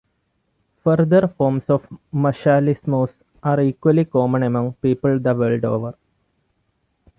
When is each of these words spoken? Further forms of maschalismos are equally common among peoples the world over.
Further 0.77 1.27
forms 1.27 1.69
of 1.69 1.87
maschalismos 2.11 3.21
are 3.43 3.61
equally 3.61 4.03
common 4.05 4.41
among 4.41 4.73
peoples 4.73 5.21
the 5.21 5.35
world 5.35 5.63
over. 5.63 5.95